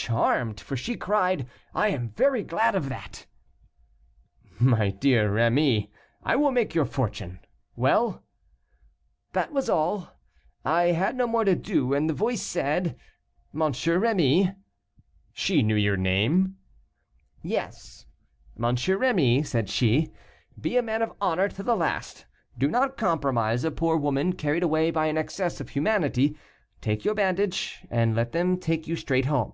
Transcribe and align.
"Charmed; 0.00 0.58
for 0.60 0.76
she 0.76 0.94
cried, 0.96 1.48
'I 1.74 1.88
am 1.88 2.08
very 2.10 2.42
glad 2.44 2.74
of 2.76 2.88
that.'" 2.88 3.26
"My 4.60 4.88
dear 4.90 5.36
M. 5.36 5.56
Rémy, 5.56 5.90
I 6.22 6.34
will 6.36 6.50
make 6.52 6.72
your 6.74 6.84
fortune. 6.86 7.40
Well?" 7.76 8.22
"That 9.34 9.50
was 9.52 9.68
all; 9.68 10.16
I 10.64 10.92
had 10.92 11.14
no 11.16 11.26
more 11.26 11.44
to 11.44 11.54
do; 11.56 11.92
and 11.94 12.08
the 12.08 12.14
voice 12.14 12.40
said, 12.40 12.96
'M. 13.52 13.58
Rémy'" 13.60 14.54
"She 15.34 15.62
knew 15.62 15.74
your 15.76 15.96
name?" 15.98 16.56
"Yes; 17.42 18.06
'M. 18.56 18.76
Rémy,' 18.76 19.44
said 19.44 19.68
she, 19.68 20.10
'be 20.58 20.76
a 20.78 20.82
man 20.82 21.02
of 21.02 21.12
honor 21.20 21.48
to 21.48 21.62
the 21.64 21.76
last; 21.76 22.24
do 22.56 22.68
not 22.68 22.96
compromise 22.96 23.62
a 23.64 23.70
poor 23.72 23.96
woman 23.98 24.32
carried 24.34 24.62
away 24.62 24.90
by 24.92 25.04
an 25.06 25.18
excess 25.18 25.60
of 25.60 25.70
humanity. 25.70 26.38
Take 26.80 27.04
your 27.04 27.14
bandage, 27.14 27.84
and 27.90 28.14
let 28.14 28.30
them 28.32 28.58
take 28.58 28.86
you 28.86 28.94
straight 28.96 29.24
home. 29.26 29.52